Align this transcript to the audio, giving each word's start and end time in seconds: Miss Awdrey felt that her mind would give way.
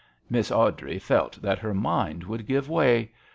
Miss 0.31 0.49
Awdrey 0.49 0.97
felt 0.97 1.39
that 1.43 1.59
her 1.59 1.75
mind 1.75 2.23
would 2.23 2.47
give 2.47 2.67
way. 2.67 3.11